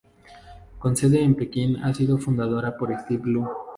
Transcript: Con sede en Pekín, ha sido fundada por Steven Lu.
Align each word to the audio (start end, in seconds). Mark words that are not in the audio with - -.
Con 0.79 0.95
sede 0.97 1.21
en 1.23 1.35
Pekín, 1.35 1.77
ha 1.83 1.93
sido 1.93 2.17
fundada 2.17 2.75
por 2.75 2.89
Steven 3.01 3.33
Lu. 3.33 3.47